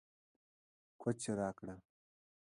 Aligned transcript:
کوچ 1.01 1.21
راکړه 1.39 1.75